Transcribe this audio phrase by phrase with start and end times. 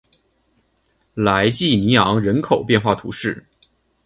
[1.13, 3.45] 莱济尼昂人口变化图示